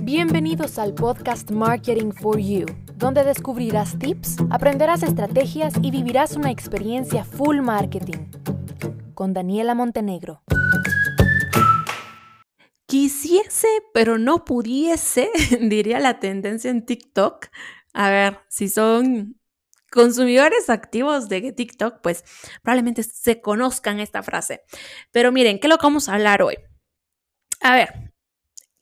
[0.00, 7.24] Bienvenidos al podcast Marketing for You, donde descubrirás tips, aprenderás estrategias y vivirás una experiencia
[7.24, 8.30] full marketing.
[9.14, 10.42] Con Daniela Montenegro.
[12.86, 15.30] Quisiese, pero no pudiese,
[15.60, 17.46] diría la tendencia en TikTok.
[17.92, 19.38] A ver, si son
[19.92, 22.24] consumidores activos de TikTok, pues
[22.62, 24.62] probablemente se conozcan esta frase.
[25.12, 26.56] Pero miren, ¿qué es lo que vamos a hablar hoy?
[27.60, 28.11] A ver,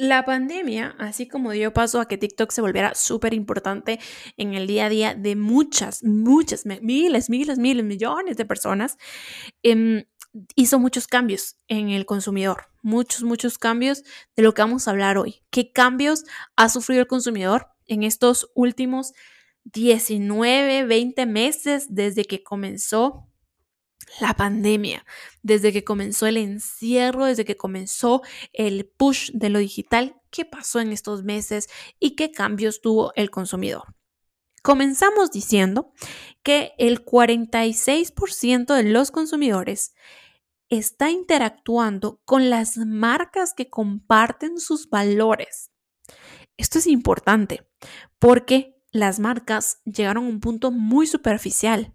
[0.00, 4.00] la pandemia, así como dio paso a que TikTok se volviera súper importante
[4.38, 8.96] en el día a día de muchas, muchas, miles, miles, miles, millones de personas,
[9.62, 10.04] em,
[10.54, 14.02] hizo muchos cambios en el consumidor, muchos, muchos cambios
[14.36, 15.42] de lo que vamos a hablar hoy.
[15.50, 16.24] ¿Qué cambios
[16.56, 19.12] ha sufrido el consumidor en estos últimos
[19.64, 23.29] 19, 20 meses desde que comenzó
[24.20, 25.04] la pandemia,
[25.42, 28.22] desde que comenzó el encierro, desde que comenzó
[28.52, 31.68] el push de lo digital, qué pasó en estos meses
[31.98, 33.94] y qué cambios tuvo el consumidor.
[34.62, 35.92] Comenzamos diciendo
[36.42, 39.94] que el 46% de los consumidores
[40.68, 45.70] está interactuando con las marcas que comparten sus valores.
[46.56, 47.66] Esto es importante
[48.18, 51.94] porque las marcas llegaron a un punto muy superficial,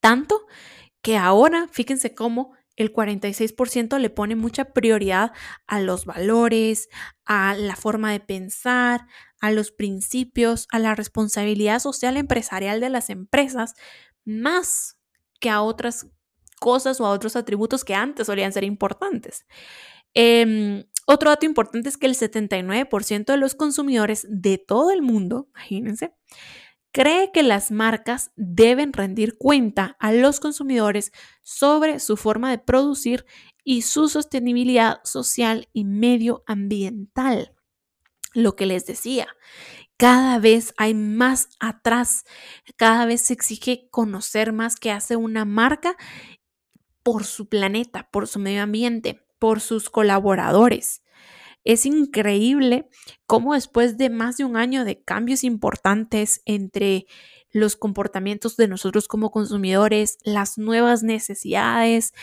[0.00, 0.46] tanto
[1.18, 5.32] ahora, fíjense cómo el 46% le pone mucha prioridad
[5.66, 6.88] a los valores,
[7.24, 9.06] a la forma de pensar,
[9.40, 13.74] a los principios, a la responsabilidad social empresarial de las empresas,
[14.24, 14.96] más
[15.40, 16.06] que a otras
[16.60, 19.44] cosas o a otros atributos que antes solían ser importantes.
[20.14, 25.48] Em, otro dato importante es que el 79% de los consumidores de todo el mundo,
[25.54, 26.14] imagínense,
[26.92, 31.12] cree que las marcas deben rendir cuenta a los consumidores
[31.42, 33.26] sobre su forma de producir
[33.64, 37.54] y su sostenibilidad social y medioambiental.
[38.34, 39.28] Lo que les decía,
[39.96, 42.24] cada vez hay más atrás,
[42.76, 45.96] cada vez se exige conocer más qué hace una marca
[47.02, 51.02] por su planeta, por su medio ambiente, por sus colaboradores.
[51.64, 52.88] Es increíble
[53.26, 57.06] cómo después de más de un año de cambios importantes entre
[57.50, 62.14] los comportamientos de nosotros como consumidores, las nuevas necesidades,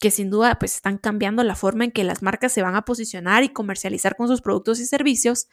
[0.00, 2.84] que sin duda pues están cambiando la forma en que las marcas se van a
[2.84, 5.48] posicionar y comercializar con sus productos y servicios,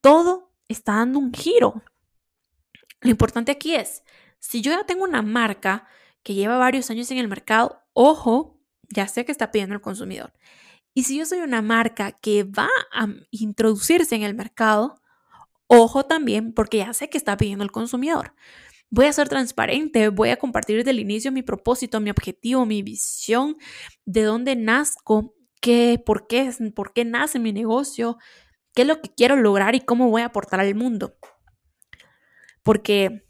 [0.00, 1.82] todo está dando un giro.
[3.00, 4.02] Lo importante aquí es,
[4.38, 5.86] si yo ya tengo una marca
[6.22, 10.32] que lleva varios años en el mercado, ojo, ya sé que está pidiendo el consumidor.
[10.94, 15.00] Y si yo soy una marca que va a introducirse en el mercado,
[15.66, 18.34] ojo también porque ya sé que está pidiendo el consumidor.
[18.90, 22.82] Voy a ser transparente, voy a compartir desde el inicio mi propósito, mi objetivo, mi
[22.82, 23.56] visión,
[24.06, 28.16] de dónde nazco, qué, por qué, por qué nace mi negocio,
[28.74, 31.18] qué es lo que quiero lograr y cómo voy a aportar al mundo.
[32.62, 33.26] Porque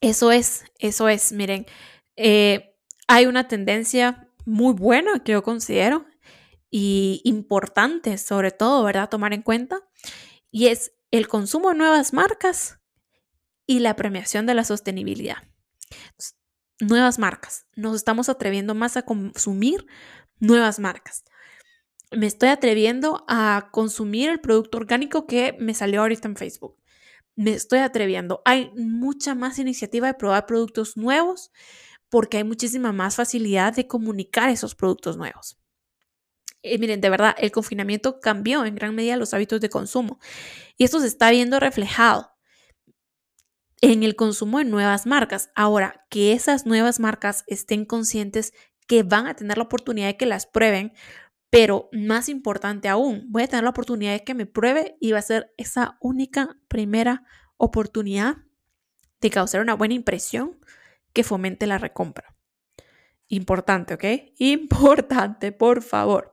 [0.00, 1.66] eso es, eso es, miren,
[2.16, 2.74] eh,
[3.06, 6.06] hay una tendencia muy buena que yo considero
[6.74, 9.10] y importante, sobre todo, ¿verdad?
[9.10, 9.80] Tomar en cuenta.
[10.50, 12.80] Y es el consumo de nuevas marcas
[13.66, 15.36] y la premiación de la sostenibilidad.
[16.80, 17.66] nuevas marcas.
[17.76, 19.86] Nos estamos atreviendo más a consumir
[20.40, 21.24] nuevas marcas.
[22.10, 26.76] Me estoy atreviendo a consumir el producto orgánico que me salió ahorita en Facebook.
[27.36, 28.42] Me estoy atreviendo.
[28.44, 31.52] Hay mucha más iniciativa de probar productos nuevos
[32.08, 35.61] porque hay muchísima más facilidad de comunicar esos productos nuevos.
[36.62, 40.20] Eh, miren, de verdad, el confinamiento cambió en gran medida los hábitos de consumo
[40.76, 42.30] y esto se está viendo reflejado
[43.80, 45.50] en el consumo de nuevas marcas.
[45.56, 48.52] Ahora, que esas nuevas marcas estén conscientes
[48.86, 50.92] que van a tener la oportunidad de que las prueben,
[51.50, 55.18] pero más importante aún, voy a tener la oportunidad de que me pruebe y va
[55.18, 57.24] a ser esa única primera
[57.56, 58.36] oportunidad
[59.20, 60.58] de causar una buena impresión
[61.12, 62.36] que fomente la recompra.
[63.28, 64.04] Importante, ¿ok?
[64.38, 66.31] Importante, por favor.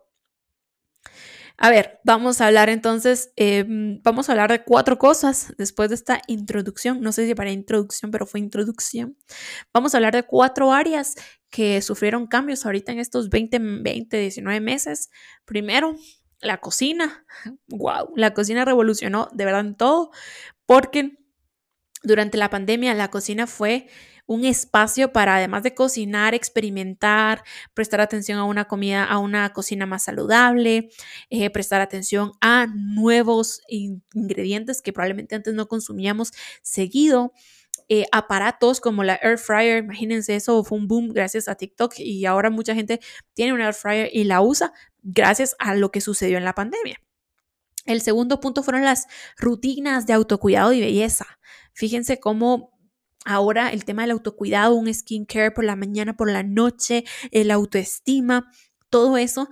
[1.61, 5.95] A ver, vamos a hablar entonces, em, vamos a hablar de cuatro cosas después de
[5.95, 7.01] esta introducción.
[7.01, 9.17] No sé si para introducción, pero fue introducción.
[9.73, 11.15] Vamos a hablar de cuatro áreas
[11.49, 15.09] que sufrieron cambios ahorita en estos 20, 20 19 meses.
[15.43, 15.95] Primero,
[16.41, 17.25] la cocina.
[17.67, 20.11] Wow, la cocina revolucionó de verdad en todo,
[20.65, 21.17] porque
[22.03, 23.87] durante la pandemia la cocina fue
[24.29, 27.43] un espacio para, además de cocinar, experimentar,
[27.73, 30.91] prestar atención a una comida, a una cocina más saludable,
[31.31, 36.31] eh, prestar atención a nuevos ingredientes que probablemente antes no consumíamos
[36.61, 37.33] seguido.
[37.87, 42.27] Eh, aparatos como la air fryer, imagínense eso, fue un boom gracias a TikTok y
[42.27, 42.99] ahora mucha gente
[43.33, 47.01] tiene una air fryer y la usa gracias a lo que sucedió en la pandemia.
[47.87, 51.25] El segundo punto fueron las rutinas de autocuidado y belleza.
[51.73, 52.78] Fíjense cómo
[53.25, 58.51] ahora el tema del autocuidado, un skincare por la mañana, por la noche, el autoestima,
[58.89, 59.49] todo eso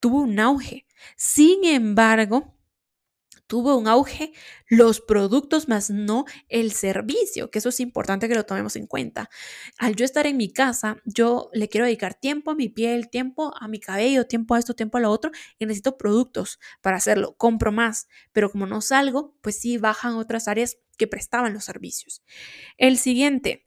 [0.00, 0.86] tuvo un auge.
[1.16, 2.54] Sin embargo,
[3.50, 4.32] tuvo un auge
[4.68, 9.28] los productos más no el servicio, que eso es importante que lo tomemos en cuenta.
[9.76, 13.52] Al yo estar en mi casa, yo le quiero dedicar tiempo a mi piel, tiempo
[13.60, 17.34] a mi cabello, tiempo a esto, tiempo a lo otro y necesito productos para hacerlo.
[17.36, 22.22] Compro más, pero como no salgo, pues sí bajan otras áreas que prestaban los servicios.
[22.78, 23.66] El siguiente,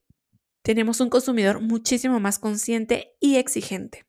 [0.62, 4.06] tenemos un consumidor muchísimo más consciente y exigente.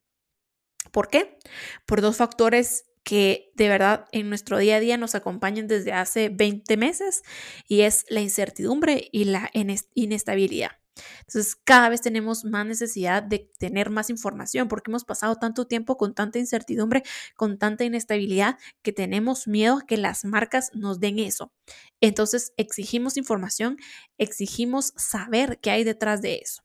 [0.92, 1.36] ¿Por qué?
[1.84, 6.30] Por dos factores que de verdad en nuestro día a día nos acompañan desde hace
[6.30, 7.22] 20 meses
[7.68, 9.50] y es la incertidumbre y la
[9.94, 10.72] inestabilidad.
[11.20, 15.96] Entonces, cada vez tenemos más necesidad de tener más información porque hemos pasado tanto tiempo
[15.96, 17.02] con tanta incertidumbre,
[17.36, 21.52] con tanta inestabilidad, que tenemos miedo a que las marcas nos den eso.
[22.00, 23.76] Entonces, exigimos información,
[24.18, 26.62] exigimos saber qué hay detrás de eso.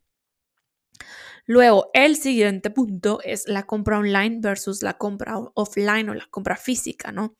[1.49, 6.55] Luego, el siguiente punto es la compra online versus la compra offline o la compra
[6.55, 7.35] física, ¿no?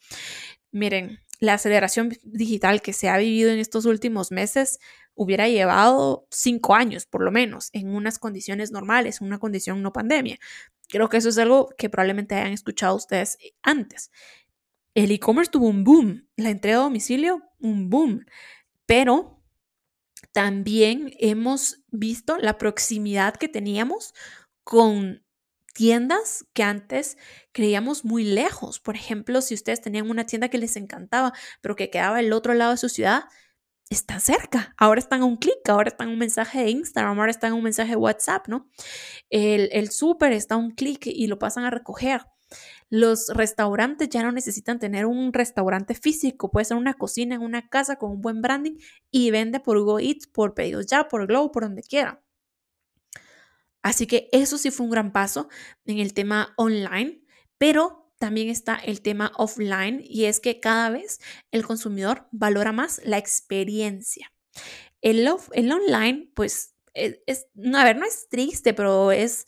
[0.72, 4.80] Miren, la aceleración digital que se ha vivido en estos últimos meses
[5.14, 10.40] hubiera llevado cinco años, por lo menos, en unas condiciones normales, una condición no pandemia.
[10.88, 14.10] Creo que eso es algo que probablemente hayan escuchado ustedes antes.
[14.96, 18.26] El e-commerce tuvo un boom, la entrega a domicilio, un boom,
[18.88, 19.39] pero
[20.32, 24.14] también hemos visto la proximidad que teníamos
[24.64, 25.24] con
[25.74, 27.18] tiendas que antes
[27.52, 28.80] creíamos muy lejos.
[28.80, 32.54] Por ejemplo, si ustedes tenían una tienda que les encantaba, pero que quedaba al otro
[32.54, 33.24] lado de su ciudad,
[33.90, 34.74] está cerca.
[34.78, 37.56] Ahora están a un clic, ahora están a un mensaje de Instagram, ahora están a
[37.56, 38.70] un mensaje de WhatsApp, ¿no?
[39.30, 42.22] El, el súper está a un clic y lo pasan a recoger.
[42.90, 47.70] Los restaurantes ya no necesitan tener un restaurante físico, puede ser una cocina en una
[47.70, 48.78] casa con un buen branding
[49.12, 52.24] y vende por Google Eats, por pedidos ya, por Globo, por donde quiera.
[53.82, 55.48] Así que eso sí fue un gran paso
[55.86, 57.22] en el tema online,
[57.58, 61.20] pero también está el tema offline y es que cada vez
[61.52, 64.34] el consumidor valora más la experiencia.
[65.02, 69.46] El, online, pues, es, es, a ver, no es triste, pero es,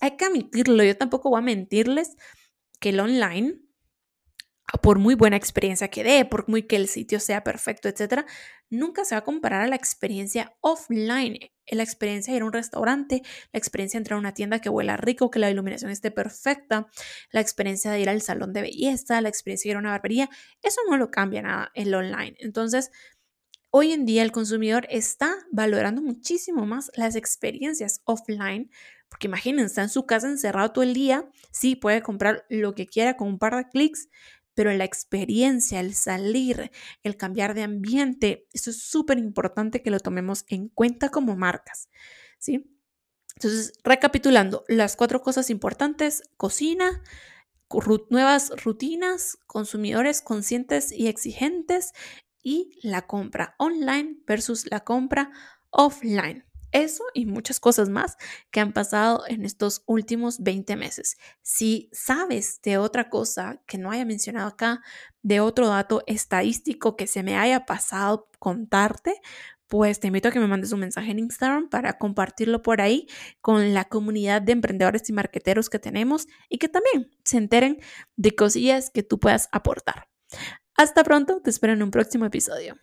[0.00, 2.16] hay que admitirlo, yo tampoco voy a mentirles,
[2.80, 3.60] que el online,
[4.82, 8.26] por muy buena experiencia que dé, por muy que el sitio sea perfecto, etcétera,
[8.68, 11.38] nunca se va a comparar a la experiencia offline.
[11.68, 13.22] La experiencia de ir a un restaurante,
[13.52, 16.86] la experiencia de entrar a una tienda que huela rico, que la iluminación esté perfecta,
[17.30, 20.30] la experiencia de ir al salón de belleza, la experiencia de ir a una barbería,
[20.62, 22.36] eso no lo cambia nada el online.
[22.38, 22.90] Entonces,
[23.70, 28.70] hoy en día el consumidor está valorando muchísimo más las experiencias offline
[29.08, 32.86] porque imagínense, está en su casa encerrado todo el día, sí, puede comprar lo que
[32.86, 34.08] quiera con un par de clics,
[34.54, 36.70] pero la experiencia, el salir,
[37.02, 41.88] el cambiar de ambiente, eso es súper importante que lo tomemos en cuenta como marcas,
[42.38, 42.72] ¿sí?
[43.36, 47.02] Entonces, recapitulando, las cuatro cosas importantes, cocina,
[48.08, 51.92] nuevas rutinas, consumidores conscientes y exigentes
[52.46, 55.32] y la compra online versus la compra
[55.70, 56.44] offline.
[56.70, 58.16] Eso y muchas cosas más
[58.52, 61.16] que han pasado en estos últimos 20 meses.
[61.42, 64.80] Si sabes de otra cosa que no haya mencionado acá,
[65.22, 69.20] de otro dato estadístico que se me haya pasado contarte,
[69.66, 73.08] pues te invito a que me mandes un mensaje en Instagram para compartirlo por ahí
[73.40, 77.80] con la comunidad de emprendedores y marqueteros que tenemos y que también se enteren
[78.14, 80.08] de cosillas que tú puedas aportar.
[80.76, 82.76] Hasta pronto, te espero en un próximo episodio.